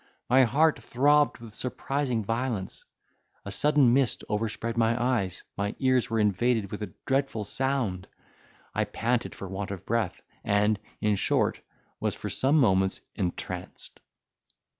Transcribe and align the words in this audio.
my 0.31 0.45
heart 0.45 0.81
throbbed 0.81 1.37
with 1.37 1.53
surprising 1.53 2.25
violence! 2.25 2.85
a 3.45 3.51
sudden 3.51 3.93
mist 3.93 4.23
overspread 4.29 4.75
my 4.75 4.99
eyes, 4.99 5.43
my 5.55 5.75
ears 5.77 6.09
were 6.09 6.19
invaded 6.19 6.71
with 6.71 6.81
a 6.81 6.91
dreadful 7.05 7.43
sound! 7.43 8.07
I 8.73 8.85
panted 8.85 9.35
for 9.35 9.47
want 9.47 9.69
of 9.69 9.85
breath, 9.85 10.19
and, 10.43 10.79
in 11.01 11.17
short, 11.17 11.59
was 11.99 12.15
for 12.15 12.31
some 12.31 12.57
moments 12.57 13.01
entranced! 13.13 13.99